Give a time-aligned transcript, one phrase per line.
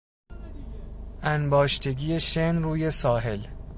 [1.23, 3.47] انباشتگی شن روی ساحل